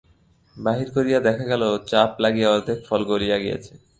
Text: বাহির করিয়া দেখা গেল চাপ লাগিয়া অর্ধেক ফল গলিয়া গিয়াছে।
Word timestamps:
বাহির 0.57 0.87
করিয়া 0.95 1.19
দেখা 1.19 1.45
গেল 1.51 1.63
চাপ 1.89 2.11
লাগিয়া 2.23 2.49
অর্ধেক 2.49 2.79
ফল 2.87 3.01
গলিয়া 3.11 3.37
গিয়াছে। 3.43 3.73